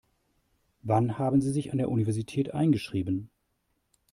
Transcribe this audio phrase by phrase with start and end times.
[0.81, 3.29] Wann haben Sie sich an der Universität eingeschrieben?